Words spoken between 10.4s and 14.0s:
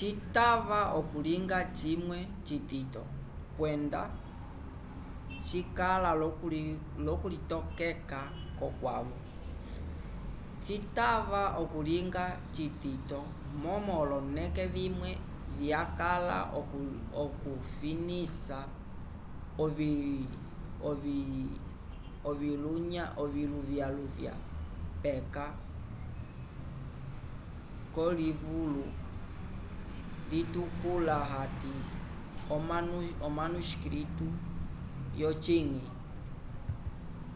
citava okulinga citito momo